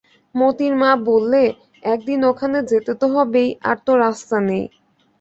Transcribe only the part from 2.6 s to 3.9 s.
যেতে তো হবেই, আর